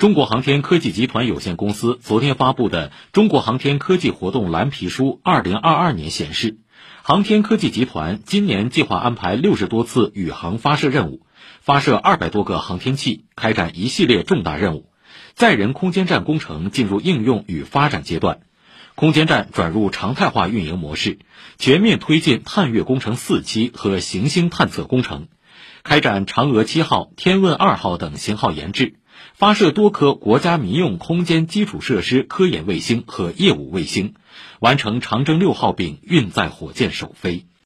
[0.00, 6.56] 中国航天科技集团有限公司昨天发布的《中国航天科技活动蓝皮书（二零二二年）》显示，
[7.02, 11.20] 航天科技集团今年计划安排六十多次宇航发射任务，
[11.60, 14.86] 发射二百多个航天器，开展一系列重大任务。
[15.34, 18.40] 载人空间站工程进入应用与发展阶段，
[18.94, 21.18] 空间站转入常态化运营模式，
[21.58, 25.28] 全面推进探月工程四期和行星探测工程，
[25.82, 28.96] 开展嫦娥七号、天问二号等型号研制。
[29.34, 34.14] 发射多颗国家民用空间基础设施科研卫星和业务卫星，
[34.60, 37.46] 完成长征六号丙运载火箭首飞。